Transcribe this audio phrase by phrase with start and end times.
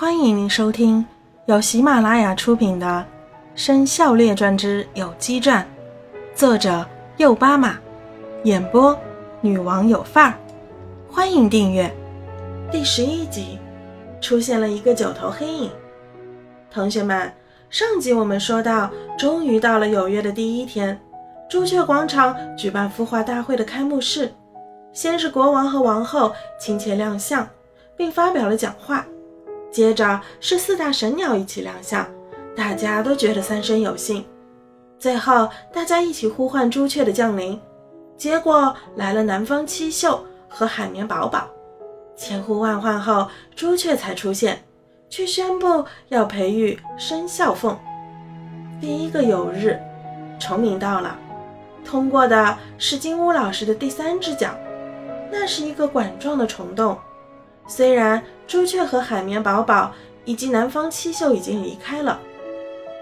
[0.00, 1.04] 欢迎您收听
[1.46, 3.04] 由喜马拉雅出品的
[3.60, 5.60] 《生肖列传之有机传》，
[6.38, 6.86] 作者
[7.16, 7.76] 右巴马，
[8.44, 8.96] 演播
[9.40, 10.34] 女王有范儿。
[11.10, 11.92] 欢迎订阅。
[12.70, 13.58] 第十一集，
[14.20, 15.68] 出现了一个九头黑影。
[16.70, 17.32] 同学们，
[17.68, 18.88] 上集我们说到，
[19.18, 20.96] 终于到了有约的第一天，
[21.50, 24.32] 朱雀广场举办孵化大会的开幕式。
[24.92, 27.44] 先是国王和王后亲切亮相，
[27.96, 29.04] 并发表了讲话。
[29.70, 32.06] 接着是四大神鸟一起亮相，
[32.56, 34.24] 大家都觉得三生有幸。
[34.98, 37.60] 最后大家一起呼唤朱雀的降临，
[38.16, 41.48] 结果来了南方七秀和海绵宝宝。
[42.16, 44.60] 千呼万唤后，朱雀才出现，
[45.08, 47.78] 却宣布要培育生肖凤。
[48.80, 49.78] 第一个有日，
[50.40, 51.16] 虫鸣到了，
[51.84, 54.50] 通过的是金乌老师的第三只脚，
[55.30, 56.98] 那是一个管状的虫洞。
[57.68, 59.92] 虽然朱雀和海绵宝宝
[60.24, 62.18] 以及南方七秀已经离开了，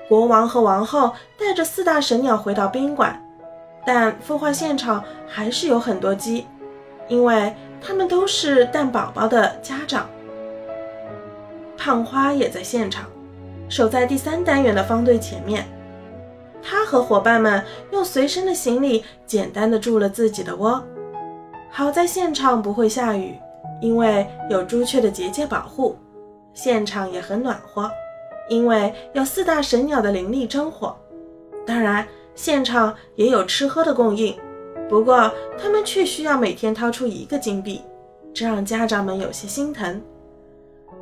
[0.09, 3.25] 国王和王后带着四大神鸟回到宾馆，
[3.87, 6.49] 但孵化现场还是有很多鸡，
[7.09, 10.11] 因为他们都是蛋宝宝的家长。
[11.79, 13.07] 胖花也在现场，
[13.69, 15.65] 守在第三单元的方队前面。
[16.60, 20.85] 他和伙伴们用随身的行李简单的筑了自己的窝，
[21.71, 23.38] 好在现场不会下雨。
[23.80, 25.96] 因为有朱雀的结界保护，
[26.55, 27.91] 现场也很暖和。
[28.49, 30.96] 因为有四大神鸟的灵力真火，
[31.66, 34.37] 当然现场也有吃喝的供应。
[34.88, 37.82] 不过他们却需要每天掏出一个金币，
[38.32, 40.01] 这让家长们有些心疼。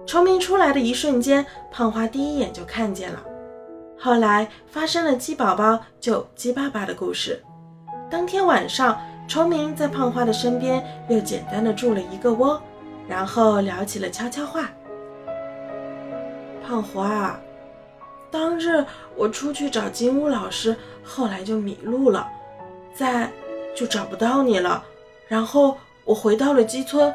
[0.07, 3.23] 虫鸣出来的一瞬间，胖花第一眼就看见了。
[3.99, 7.43] 后来发生了鸡宝宝救鸡爸爸的故事。
[8.11, 8.99] 当天晚上。
[9.27, 12.61] 崇明在胖花的身边又简单的筑了一个窝，
[13.09, 14.71] 然后聊起了悄悄话。
[16.67, 17.39] 胖花，
[18.31, 18.85] 当日
[19.17, 22.29] 我出去找金乌老师，后来就迷路了，
[22.95, 23.31] 再
[23.75, 24.83] 就找不到你了。
[25.27, 27.13] 然后我回到了鸡村，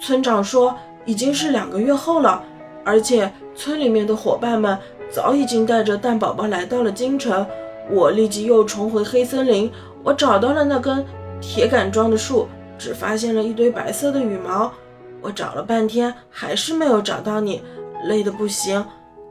[0.00, 2.42] 村长说已经是两个月后了，
[2.84, 4.78] 而且村里面的伙伴们
[5.10, 7.46] 早已经带着蛋宝宝来到了京城。
[7.90, 9.70] 我立即又重回黑森林，
[10.02, 11.04] 我找到了那根。
[11.40, 12.46] 铁杆状的树
[12.78, 14.72] 只发现了一堆白色的羽毛，
[15.20, 17.62] 我找了半天还是没有找到你，
[18.04, 18.84] 累得不行，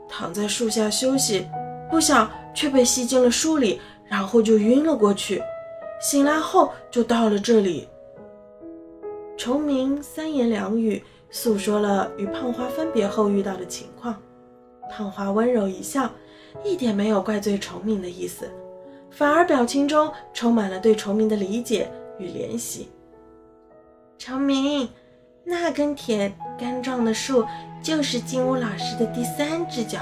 [0.08, 1.46] 躺在树下休息，
[1.90, 5.42] 不想却被吸进了树里，然后就晕了过去。
[6.00, 7.88] 醒来后就到了这里。
[9.36, 14.14] 崇明三言两语诉说了与胖花分别后遇到的情况，
[14.90, 16.10] 胖花温柔一笑，
[16.64, 18.48] 一点没有怪罪崇明的意思。
[19.10, 22.88] 反而表情中充满了对崇明的理解与怜惜。
[24.18, 24.88] 崇明，
[25.44, 27.44] 那根铁杆状的树
[27.82, 29.98] 就是金乌老师的第三只脚。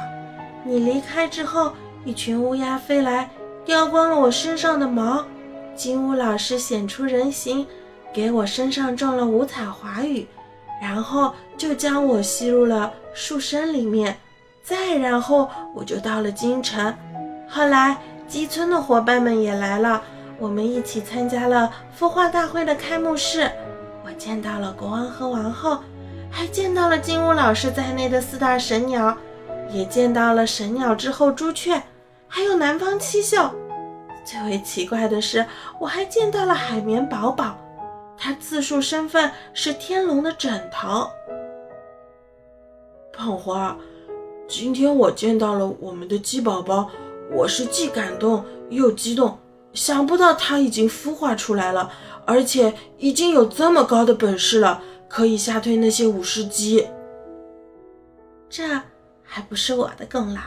[0.65, 1.73] 你离开之后，
[2.05, 3.31] 一群乌鸦飞来，
[3.65, 5.25] 叼光了我身上的毛。
[5.75, 7.67] 金乌老师显出人形，
[8.13, 10.27] 给我身上种了五彩华羽，
[10.83, 14.17] 然后就将我吸入了树身里面。
[14.63, 16.95] 再然后，我就到了京城。
[17.49, 17.97] 后来。
[18.29, 20.03] 鸡村的伙伴们也来了，
[20.39, 23.51] 我们一起参加了孵化大会的开幕式。
[24.05, 25.79] 我见到了国王和王后，
[26.31, 29.17] 还见到了金乌老师在内的四大神鸟，
[29.71, 31.81] 也见到了神鸟之后朱雀，
[32.27, 33.51] 还有南方七秀。
[34.25, 35.47] 最为奇怪的是，
[35.79, 37.57] 我还见到了海绵宝宝，
[38.19, 41.09] 他自述身份是天龙的枕头。
[43.13, 43.77] 胖花，
[44.49, 46.91] 今天我见到了我们的鸡宝宝。
[47.33, 49.39] 我是既感动又激动，
[49.73, 51.91] 想不到它已经孵化出来了，
[52.25, 56.87] 而且已经有这么高的本事了，可以吓退那些武士鸡。
[58.49, 58.63] 这
[59.25, 60.41] 还不是我的功劳，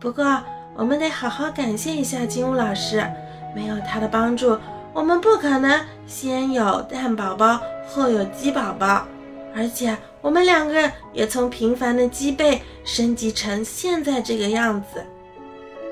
[0.00, 0.42] 不过
[0.76, 3.06] 我们得好好感谢一下金乌老师，
[3.54, 4.58] 没有他的帮助，
[4.92, 9.06] 我们不可能先有蛋宝宝后有鸡宝宝，
[9.54, 15.04] 而且我们两个也从平凡的鸡辈升级成现在这个样子。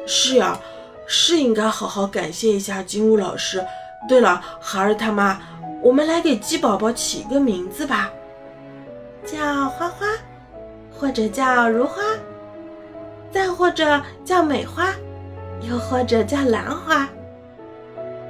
[0.06, 0.58] 是呀，
[1.06, 3.64] 是应该好好感谢一下金乌老师。
[4.08, 5.40] 对了，孩儿他妈，
[5.82, 8.10] 我们来给鸡宝宝起个名字吧，
[9.24, 10.06] 叫花花，
[10.90, 12.02] 或者叫如花，
[13.30, 14.94] 再或者叫美花，
[15.60, 17.08] 又或者叫兰花。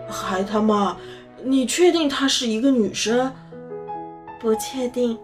[0.09, 0.97] 孩他妈，
[1.43, 3.33] 你确定她是一个女生？
[4.41, 5.19] 不确定，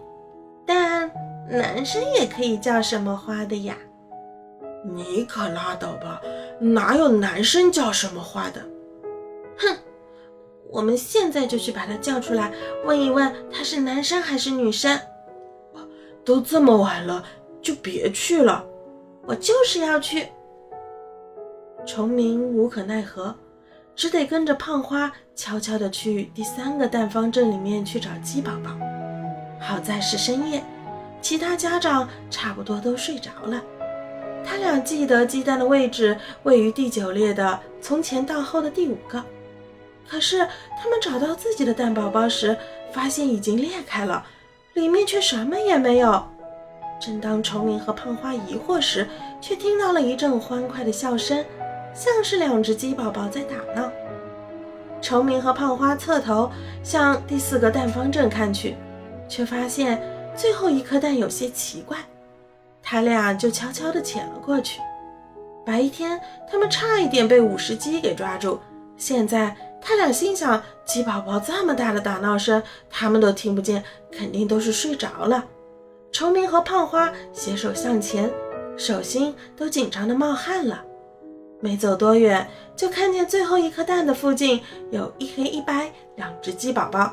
[0.65, 1.11] 但
[1.49, 3.75] 男生也可以叫什么花的呀？
[4.85, 6.21] 你可拉倒吧，
[6.59, 8.61] 哪有男生叫什么花的？
[9.57, 9.77] 哼，
[10.69, 12.51] 我们现在就去把他叫出来，
[12.85, 14.99] 问一问他是男生还是女生。
[16.25, 17.23] 都这么晚了，
[17.61, 18.65] 就别去了。
[19.25, 20.27] 我就是要去。
[21.85, 23.33] 崇明无可奈何，
[23.95, 28.71] 只得跟着胖花悄悄地去第三个蛋方阵里面去找鸡宝宝。
[29.57, 30.61] 好在是深夜，
[31.21, 33.63] 其他家长差不多都睡着了。
[34.49, 39.21] 他俩记得鸡蛋的位置位于第九列的从前到后的第五个，
[40.07, 40.47] 可是
[40.81, 42.55] 他们找到自己的蛋宝宝时，
[42.93, 44.25] 发现已经裂开了，
[44.73, 46.23] 里面却什么也没有。
[46.97, 49.05] 正当虫明和胖花疑惑时，
[49.41, 51.43] 却听到了一阵欢快的笑声，
[51.93, 53.91] 像是两只鸡宝宝在打闹。
[55.01, 56.49] 虫明和胖花侧头
[56.81, 58.77] 向第四个蛋方阵看去，
[59.27, 60.01] 却发现
[60.37, 61.97] 最后一颗蛋有些奇怪，
[62.89, 64.79] 他俩就悄悄地潜了过去。
[65.65, 66.17] 白天
[66.49, 68.57] 他们差一点被五十鸡给抓住，
[68.95, 75.43] 现在他俩心想：鸡宝宝这么大的打闹声，他们都听不见，肯定都是睡着了。
[76.13, 78.31] 虫明和胖花携手向前，
[78.77, 80.81] 手心都紧张的冒汗了。
[81.59, 84.61] 没走多远，就看见最后一颗蛋的附近
[84.91, 87.11] 有一黑一白两只鸡宝宝，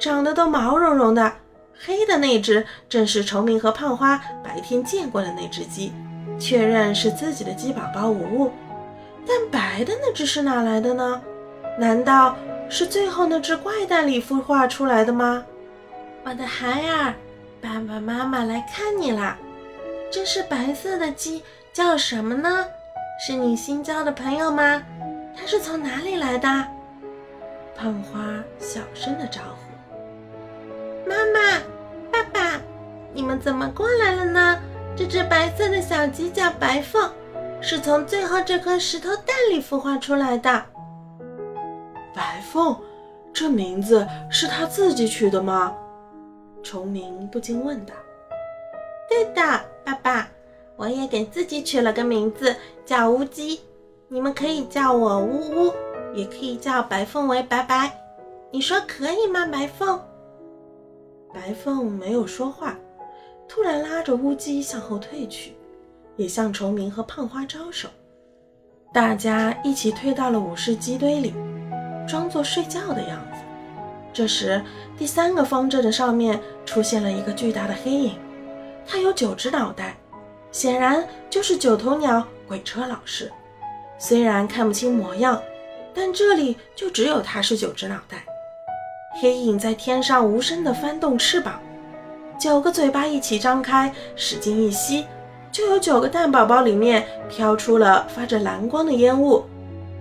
[0.00, 1.32] 长得都毛茸茸的。
[1.78, 5.92] 黑的那只正是崇明和胖花白天见过的那只鸡，
[6.38, 8.52] 确认是自己的鸡宝宝无误。
[9.26, 11.20] 但白的那只是哪来的呢？
[11.78, 12.36] 难道
[12.68, 15.44] 是最后那只怪蛋里孵化出来的吗？
[16.24, 17.14] 我的孩儿。
[17.60, 19.38] 爸爸妈妈来看你啦！
[20.10, 22.66] 这是白色的鸡，叫什么呢？
[23.24, 24.82] 是你新交的朋友吗？
[25.36, 26.48] 它是从哪里来的？
[27.76, 28.18] 胖花
[28.58, 29.71] 小声的招呼
[31.12, 31.58] ：“妈妈，
[32.10, 32.60] 爸爸，
[33.12, 34.58] 你们怎么过来了呢？
[34.96, 37.10] 这只白色的小鸡叫白凤，
[37.60, 40.64] 是从最后这颗石头蛋里孵化出来的。”
[42.14, 42.76] 白凤，
[43.32, 45.74] 这名字是他自己取的吗？
[46.62, 47.94] 崇明不禁问道
[49.08, 49.42] ：“对的，
[49.84, 50.28] 爸爸，
[50.76, 52.56] 我也给自己取了个名字，
[52.86, 53.60] 叫乌鸡。
[54.08, 55.72] 你们可以叫我乌乌，
[56.14, 57.98] 也可以叫白凤为白白。
[58.50, 60.00] 你说可以吗，白凤？”
[61.32, 62.76] 白凤没有说话，
[63.48, 65.54] 突然拉着乌鸡向后退去，
[66.16, 67.88] 也向虫明和胖花招手。
[68.92, 71.32] 大家一起退到了武士鸡堆里，
[72.06, 73.38] 装作睡觉的样子。
[74.12, 74.62] 这时，
[74.98, 78.18] 第三个方阵的上面出现了一个巨大的黑影，
[78.86, 79.96] 它有九只脑袋，
[80.50, 83.32] 显然就是九头鸟鬼车老师。
[83.98, 85.40] 虽然看不清模样，
[85.94, 88.26] 但这里就只有他是九只脑袋。
[89.20, 91.60] 黑影在天上无声地翻动翅膀，
[92.38, 95.04] 九个嘴巴一起张开，使劲一吸，
[95.50, 99.44] 就有九个蛋宝宝里面飘出了发着蓝光的烟雾。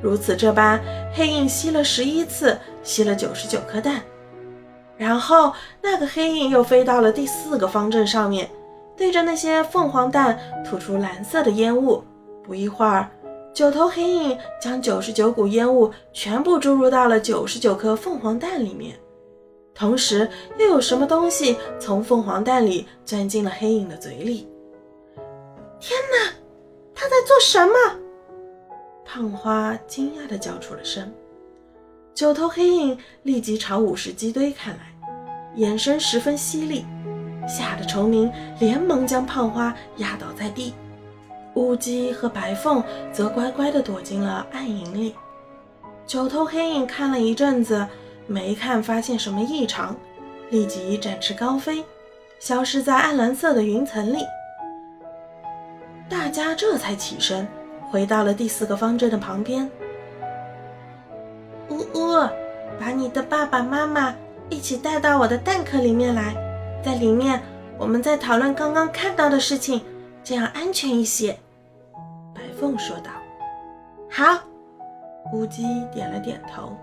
[0.01, 0.81] 如此这般，
[1.13, 4.01] 黑影吸了十一次，吸了九十九颗蛋。
[4.97, 8.49] 然后，那个黑影又飞到了第四个方阵上面，
[8.95, 12.03] 对着那些凤凰蛋吐出蓝色的烟雾。
[12.43, 13.09] 不一会儿，
[13.53, 18.97] 九头黑影将九十九股烟雾全部注入到了九十九颗凤凰蛋里面。
[19.73, 24.47] 同时，又有什么东西从凤凰蛋里钻进了黑影的嘴里。
[25.79, 26.31] 天哪，
[26.93, 27.73] 他在做什么？
[29.05, 31.11] 胖花惊讶地叫出了声，
[32.13, 34.95] 九头黑影立即朝五十鸡堆看来，
[35.55, 36.85] 眼神十分犀利，
[37.47, 40.73] 吓得虫明连忙将胖花压倒在地，
[41.55, 45.15] 乌鸡和白凤则乖乖地躲进了暗影里。
[46.05, 47.87] 九头黑影看了一阵子，
[48.27, 49.95] 没看发现什么异常，
[50.49, 51.83] 立即展翅高飞，
[52.39, 54.25] 消失在暗蓝色的云层里。
[56.09, 57.47] 大家这才起身。
[57.89, 59.69] 回到了第四个方阵的旁边，
[61.67, 62.25] 呜呜，
[62.79, 64.15] 把你的爸爸妈妈
[64.47, 66.33] 一起带到我的蛋壳里面来，
[66.81, 67.41] 在里面
[67.77, 69.81] 我们在讨论刚刚看到的事情，
[70.23, 71.37] 这样安全一些。”
[72.33, 73.11] 白凤说道。
[74.09, 74.43] “好。”
[75.33, 75.63] 乌鸡
[75.93, 76.75] 点了点头。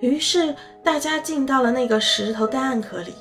[0.00, 3.14] 于是大家进到了那个石头蛋壳里。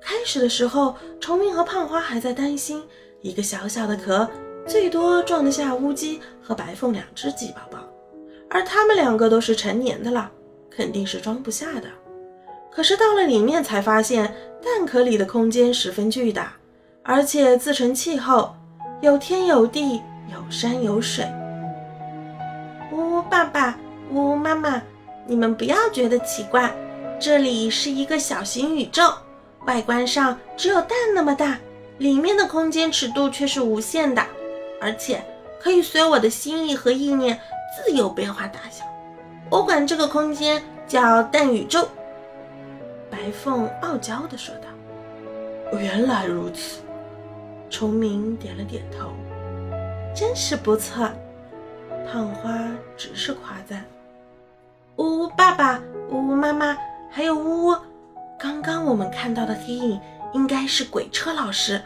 [0.00, 2.82] 开始的时候，虫明和胖花还在担心
[3.20, 4.28] 一个小小的壳。
[4.66, 7.78] 最多装得下乌鸡和白凤两只鸡宝宝，
[8.50, 10.30] 而他们两个都是成年的了，
[10.70, 11.88] 肯定是装不下的。
[12.70, 16.54] 可是到了里面才发现，蛋壳里的空间十分巨大，
[17.02, 18.54] 而且自成气候，
[19.00, 21.26] 有天有地，有山有水。
[22.92, 23.76] 呜呜爸爸，
[24.12, 24.80] 呜呜妈妈，
[25.26, 26.70] 你们不要觉得奇怪，
[27.18, 29.12] 这里是一个小型宇宙，
[29.66, 31.58] 外观上只有蛋那么大，
[31.98, 34.22] 里面的空间尺度却是无限的。
[34.82, 35.22] 而且
[35.60, 37.38] 可以随我的心意和意念
[37.74, 38.84] 自由变化大小，
[39.50, 41.88] 我管这个空间叫蛋宇宙。”
[43.10, 44.68] 白凤傲娇地说道。
[45.80, 46.82] “原来如此。”
[47.70, 49.12] 虫鸣点了点头，
[50.14, 51.08] 真是不错。
[52.10, 52.50] 胖花
[52.96, 53.84] 只是夸赞。
[54.96, 56.76] 呜呜爸爸，呜呜妈妈，
[57.08, 57.76] 还有呜呜，
[58.38, 60.00] 刚刚我们看到的黑影
[60.34, 61.80] 应该是鬼车老师，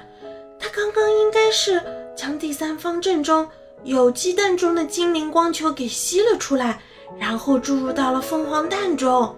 [0.58, 1.80] 他刚刚应该是
[2.16, 3.46] 将第三方阵中
[3.82, 6.80] 有鸡蛋中的精灵光球给吸了出来，
[7.18, 9.36] 然后注入到了凤凰蛋中。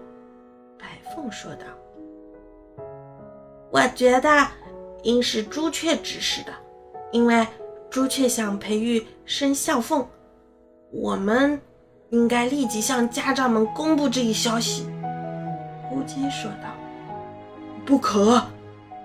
[0.78, 1.66] 白凤说道
[3.70, 4.46] ：“我觉得
[5.06, 6.52] 应是朱雀指示的，
[7.12, 7.46] 因为
[7.88, 10.04] 朱雀想培育生肖凤。”
[10.92, 11.60] 我们
[12.10, 14.86] 应该立即向家长们公布这一消息。”
[15.92, 16.74] 乌鸡说道。
[17.86, 18.42] “不可！”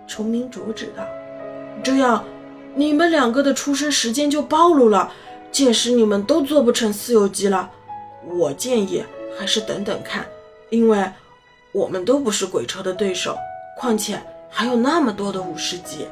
[0.07, 1.05] 崇明阻止道
[1.83, 2.23] ，“这样
[2.73, 5.13] 你们两个的出生时间就暴露了，
[5.51, 7.69] 届时你们都做不成四有鸡了。
[8.27, 9.03] 我建议
[9.37, 10.25] 还是等等看，
[10.69, 11.11] 因为
[11.71, 13.37] 我们都不是鬼车的对手，
[13.79, 14.19] 况且
[14.51, 16.07] 还有那么多的五十级。”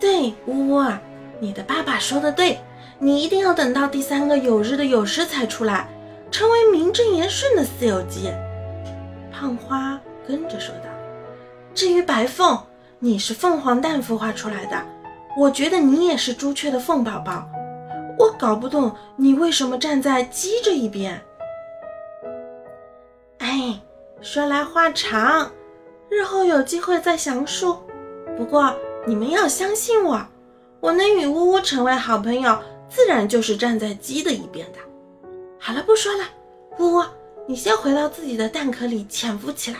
[0.00, 1.00] 对，呜呜啊，
[1.38, 2.58] 你的爸爸说的对。
[3.02, 5.88] 你一定要等到第三个有日的有时才出来，
[6.30, 8.30] 成为名正言顺的四有鸡。
[9.32, 9.98] 胖花
[10.28, 10.90] 跟着说道
[11.74, 12.58] ：“至于白凤，
[12.98, 14.76] 你是凤凰蛋孵化出来的，
[15.34, 17.48] 我觉得你也是朱雀的凤宝宝。
[18.18, 21.18] 我搞不懂你为什么站在鸡这一边。”
[23.40, 23.80] 哎，
[24.20, 25.50] 说来话长，
[26.10, 27.78] 日后有机会再详述。
[28.36, 28.74] 不过
[29.06, 30.20] 你们要相信我，
[30.80, 32.58] 我能与呜呜成为好朋友。
[32.88, 34.78] 自然就是站在鸡的一边的。
[35.60, 36.24] 好了，不说了，
[36.80, 37.04] 呜呜，
[37.46, 39.78] 你先回到自己的蛋壳里潜伏起来。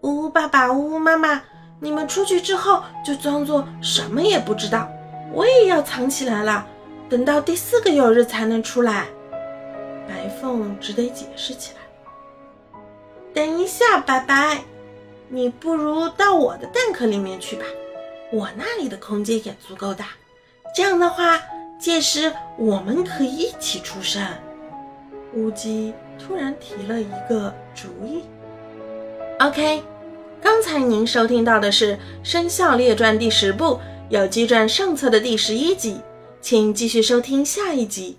[0.00, 1.40] 呜呜爸爸，呜呜妈妈，
[1.78, 4.88] 你们出去之后就装作什么也不知道。
[5.32, 6.66] 我也要藏起来了，
[7.08, 9.06] 等到第四个有日才能出来。
[10.08, 12.80] 白凤只得解释起来。
[13.32, 14.64] 等一下，白白，
[15.34, 17.64] 你不如到我的蛋壳里面去吧，
[18.30, 20.08] 我那里的空间也足够大。
[20.76, 21.40] 这样的话。
[21.80, 24.40] 届时我们可以一起出山。
[25.34, 28.22] 乌鸡突然提了一个主意。
[29.40, 29.82] OK，
[30.40, 33.64] 刚才您收听到的是《生肖列传》第十部
[34.10, 36.00] 《有机传》上册的第十一集，
[36.40, 38.16] 请继续收听下一集。